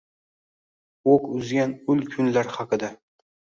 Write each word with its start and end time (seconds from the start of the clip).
Oʻq 1.13 1.29
uzgan 1.37 1.77
ul 1.95 2.03
kunlar 2.17 2.53
haqida. 2.59 2.93